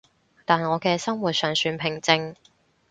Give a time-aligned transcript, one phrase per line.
[0.45, 2.33] 但我嘅生活尚算平靜